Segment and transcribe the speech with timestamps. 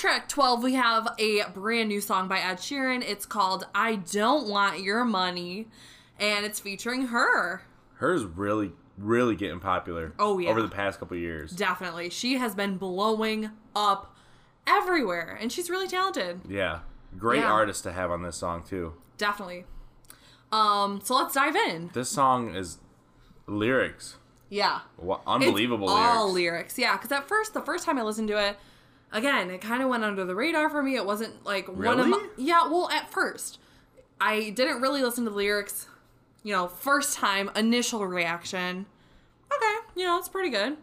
[0.00, 3.02] track 12, we have a brand new song by Ed Sheeran.
[3.06, 5.68] It's called I Don't Want Your Money,
[6.18, 7.62] and it's featuring her.
[7.98, 10.14] H.E.R.'s really, really getting popular.
[10.18, 10.48] Oh, yeah.
[10.48, 11.52] Over the past couple years.
[11.52, 12.08] Definitely.
[12.08, 14.16] She has been blowing up
[14.66, 16.40] everywhere, and she's really talented.
[16.48, 16.78] Yeah.
[17.18, 17.52] Great Yeah.
[17.52, 18.94] artist to have on this song too.
[19.18, 19.66] Definitely.
[20.50, 21.90] Um, so let's dive in.
[21.92, 22.78] This song is
[23.46, 24.16] lyrics.
[24.48, 24.80] Yeah.
[25.26, 26.34] Unbelievable it's all lyrics.
[26.34, 26.78] lyrics.
[26.78, 28.56] Yeah, because at first, the first time I listened to it,
[29.12, 30.96] again, it kind of went under the radar for me.
[30.96, 32.10] It wasn't like one of Really?
[32.10, 32.28] my.
[32.36, 33.58] Yeah, well, at first,
[34.20, 35.86] I didn't really listen to the lyrics.
[36.42, 38.86] You know, first time, initial reaction.
[39.52, 40.76] Okay, you know, it's pretty good.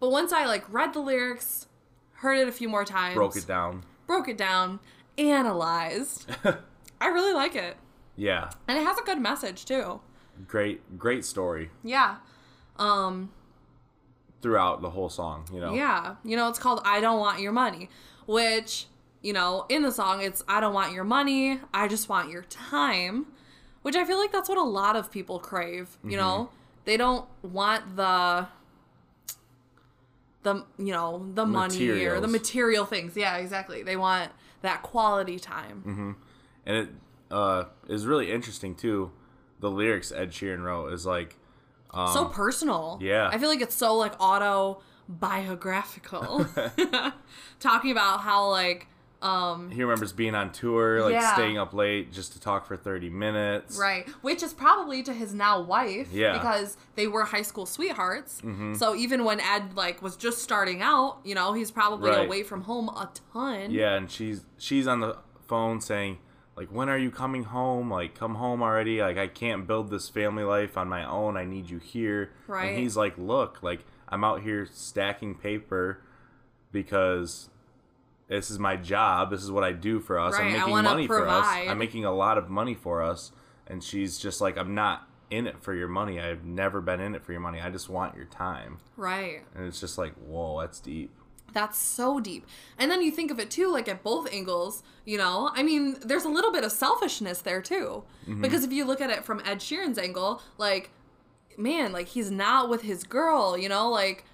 [0.00, 1.66] But once I like read the lyrics,
[2.14, 3.84] heard it a few more times, Broke it down.
[4.06, 4.80] broke it down,
[5.16, 6.26] analyzed,
[7.00, 7.76] I really like it.
[8.16, 8.50] Yeah.
[8.66, 10.00] And it has a good message too.
[10.48, 12.16] Great, great story Yeah.
[12.78, 13.30] Um,
[14.42, 15.46] throughout the whole song.
[15.52, 15.74] You know.
[15.74, 16.16] Yeah.
[16.24, 17.88] You know, it's called I Don't Want Your Money,
[18.26, 18.86] which,
[19.22, 22.42] you know, in the song, it's I don't want your money, I just want your
[22.42, 23.26] time,
[23.82, 25.98] which I feel like that's what a lot of people crave.
[26.04, 26.50] You know,
[26.84, 28.46] they don't want the.
[30.42, 33.82] The you know the money or the material things, yeah, exactly.
[33.82, 34.30] They want
[34.62, 36.16] that quality time.
[36.64, 36.88] and it
[37.32, 39.10] uh, is really interesting too.
[39.58, 41.36] The lyrics Ed Sheeran wrote is like,
[42.12, 42.98] so personal.
[43.00, 43.30] Um, yeah.
[43.32, 46.46] I feel like it's so like autobiographical.
[47.60, 48.88] Talking about how like
[49.22, 51.32] um he remembers being on tour, like Yeah.
[51.32, 53.78] staying up late just to talk for thirty minutes.
[53.78, 54.06] Right.
[54.20, 56.08] Which is probably to his now wife.
[56.12, 56.32] Yeah.
[56.34, 56.38] Mm-hmm.
[56.38, 58.42] Because they were high school sweethearts.
[58.74, 62.26] So even when Ed like was just starting out, you know, he's probably Right.
[62.26, 63.70] away from home a ton.
[63.70, 65.16] Yeah, and she's she's on the
[65.48, 66.18] phone saying
[66.56, 67.90] like, "When are you coming home?
[67.90, 69.00] Like, come home already!
[69.00, 71.36] Like, I can't build this family life on my own.
[71.36, 72.70] I need you here." Right.
[72.70, 76.00] And he's like, "Look, like I'm out here stacking paper
[76.72, 77.50] because."
[78.28, 79.30] This is my job.
[79.30, 80.34] This is what I do for us.
[80.34, 81.46] Right, I'm making money for us.
[81.46, 81.68] provide.
[81.68, 83.30] I'm making a lot of money for us.
[83.68, 86.20] And she's just like, I'm not in it for your money.
[86.20, 87.60] I've never been in it for your money.
[87.60, 88.78] I just want your time.
[88.96, 89.42] Right.
[89.54, 91.12] And it's just like, whoa, that's deep.
[91.52, 92.46] That's so deep.
[92.78, 95.50] And then you think of it too, like at both angles, you know?
[95.54, 98.04] I mean, there's a little bit of selfishness there too.
[98.28, 98.42] Mm-hmm.
[98.42, 100.90] Because if you look at it from Ed Sheeran's angle, like,
[101.56, 103.88] man, like he's not with his girl, you know?
[103.88, 104.24] Like,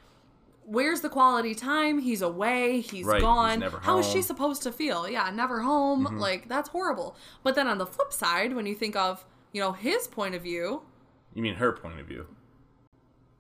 [0.65, 1.99] where's the quality time?
[2.01, 3.61] He's away, he's Right, he's gone.
[3.61, 4.19] never How is she.
[4.19, 4.23] Mm-hmm.
[4.27, 5.09] supposed to feel?
[5.09, 6.05] Yeah, never home.
[6.19, 7.15] Like, that's horrible.
[7.45, 10.43] But then on the flip side, when you think of, you know, his point of
[10.43, 10.83] view,
[11.35, 12.27] You mean her point of view?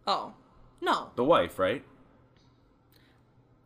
[0.06, 0.34] oh,
[0.80, 1.10] no.
[1.16, 1.84] The wife, right?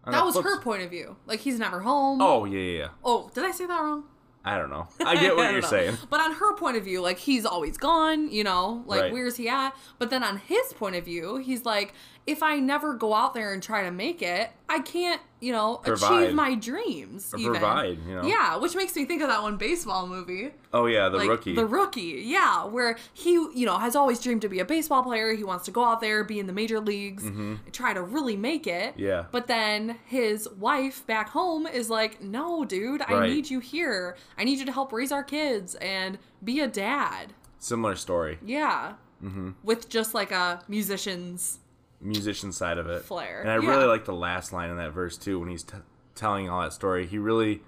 [0.07, 1.17] That was her point of view.
[1.27, 2.21] Like, he's never home.
[2.23, 2.89] Oh yeah, yeah, yeah.
[3.05, 4.05] Oh, did I say that wrong?
[4.45, 4.87] I don't know.
[5.05, 5.69] I get what don't you're know.
[5.69, 5.99] saying.
[6.09, 9.13] But on her point of view, like he's always gone, you know, like Right.
[9.13, 9.75] where's he at?
[9.99, 11.95] But then on his point of view, he's like,
[12.27, 15.77] if I never go out there and try to make it, I can't, you know,
[15.77, 16.23] Provide.
[16.25, 17.33] achieve my dreams.
[17.33, 17.53] Or even.
[17.53, 18.23] provide, you know?
[18.27, 20.51] Yeah, which makes me think of that one baseball movie.
[20.73, 21.55] Oh yeah, the Like rookie.
[21.55, 25.35] The rookie, yeah, where he, you know, has always dreamed to be a baseball player.
[25.35, 27.25] He wants to go out there, be in the major leagues,
[27.73, 28.93] try to really make it.
[28.95, 29.01] Mm-hmm.
[29.05, 29.27] Yeah.
[29.31, 33.31] But then his wife back home is like, no, dude, I Right.
[33.31, 34.17] need you here.
[34.37, 37.35] I need you to help raise our kids and be a dad.
[37.61, 38.39] Similar story.
[38.45, 38.95] Yeah.
[39.23, 39.51] Mm-hmm.
[39.63, 41.61] With just like a musician's.
[42.01, 43.03] Musician side of it.
[43.03, 43.69] Flair, And I yeah.
[43.71, 45.77] really like the last line in that verse too when he's t-
[46.15, 47.07] telling all that story.
[47.07, 47.63] He really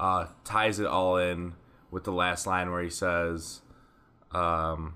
[0.00, 1.54] uh, ties it all in
[1.90, 3.60] with the last line where he says,
[4.32, 4.94] um,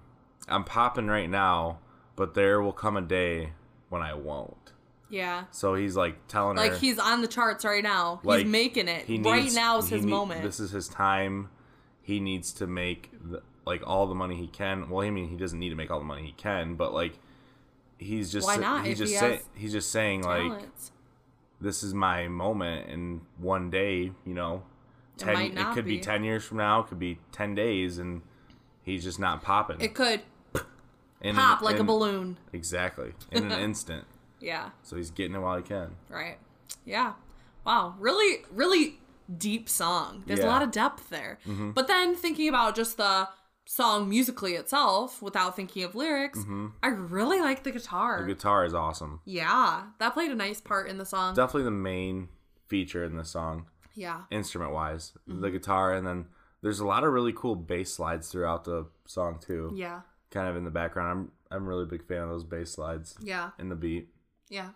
[0.49, 1.79] "I'm popping right now,
[2.17, 3.53] but there will come a day
[3.89, 4.73] when I won't."
[5.11, 5.45] Yeah.
[5.51, 8.21] So he's like telling her Like he's on the charts right now.
[8.25, 9.07] like, he's making it.
[9.07, 10.43] he right now is his need- moment.
[10.43, 11.49] This is his time.
[12.03, 14.89] He needs to make the, like all the money he can.
[14.91, 17.19] Well, I mean, he doesn't need to make all the money he can, but like
[17.99, 20.63] he's just Why not, He's if just he say, has he's just saying like
[21.61, 24.63] this is my moment, and one day, you know,
[25.17, 25.35] It ten.
[25.35, 25.97] might not could be.
[25.97, 26.01] be.
[26.01, 26.81] ten years from now.
[26.81, 28.23] It could be ten days, and
[28.83, 29.81] he's just not popping.
[29.81, 30.23] It could
[31.21, 32.39] in, pop like a balloon.
[32.53, 34.05] Exactly, in an instant.
[34.41, 34.71] Yeah.
[34.83, 35.97] So he's getting it while he can.
[36.09, 36.39] Right.
[36.85, 37.15] Yeah.
[37.65, 37.97] Wow.
[37.99, 39.01] Really, really
[39.37, 40.23] deep song.
[40.27, 41.39] There's a lot of depth there.
[41.47, 41.73] Mm-hmm.
[41.73, 43.29] But then thinking about just the
[43.71, 46.39] song musically itself without thinking of lyrics,
[46.83, 48.23] I really like the guitar.
[48.23, 49.21] The guitar is awesome.
[49.27, 49.83] yeah.
[49.99, 51.35] That played a nice part in the song.
[51.35, 52.29] Definitely the main
[52.67, 53.67] feature in the song.
[53.95, 54.23] yeah.
[54.31, 55.41] instrument wise Mm-hmm.
[55.43, 56.27] the guitar and then
[56.63, 60.01] there's a lot of really cool bass slides throughout the song too Yeah.
[60.31, 63.51] kind of in the background i'm i'm really big fan of those bass slides Yeah.
[63.59, 64.09] in the beat
[64.49, 64.71] Yeah.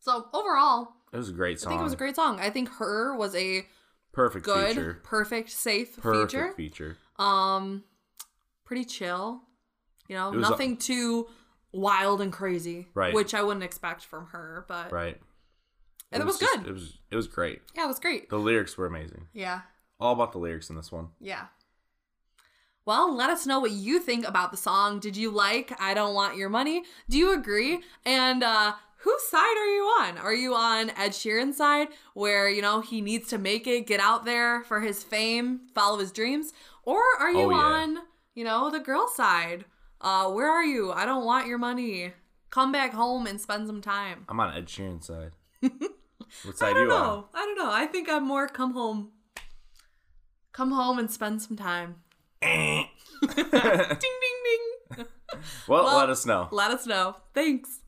[0.00, 2.40] So overall, it was a great song I think it was a great song.
[2.40, 3.16] I think H.E.R.
[3.16, 3.66] was a
[4.12, 6.52] perfect good, feature perfect, safe perfect feature.
[6.56, 7.84] feature Um,
[8.72, 9.42] pretty chill.
[10.08, 11.28] You know, It was nothing too
[11.72, 12.88] wild and crazy.
[12.94, 13.12] Right.
[13.14, 15.20] Which I wouldn't expect from H.E.R., but right
[16.10, 16.66] And it was just- good.
[16.68, 17.60] It was it was great.
[17.74, 18.30] Yeah, it was great.
[18.30, 19.28] The lyrics were amazing.
[19.34, 19.60] Yeah.
[20.00, 21.08] All about the lyrics in this one.
[21.20, 21.46] Yeah.
[22.84, 24.98] Well, let us know what you think about the song.
[24.98, 26.82] Did you like I Don't Want Your Money?
[27.08, 27.80] Do you agree?
[28.04, 30.18] And uh whose side are you on?
[30.18, 34.00] Are you on Ed Sheeran's side where, you know, he needs to make it, get
[34.00, 36.52] out there for his fame, follow his dreams?
[36.84, 37.56] Or are you Oh, yeah.
[37.56, 37.98] on,
[38.34, 39.64] you know, the girl side?
[40.00, 40.92] Uh where are you?
[40.92, 42.12] I don't want your money.
[42.50, 44.24] Come back home and spend some time.
[44.28, 45.32] I'm on Ed Sheeran's side.
[45.60, 45.72] what
[46.46, 47.02] I side don't you on?
[47.06, 47.28] know.
[47.34, 47.70] I don't know.
[47.70, 49.10] I think I'm more come home.
[50.52, 51.96] Come home and spend some time.
[52.42, 52.86] ding
[53.34, 55.06] ding ding.
[55.66, 56.48] Well, Well- let us know.
[56.50, 57.16] Let us know.
[57.34, 57.80] Thanks.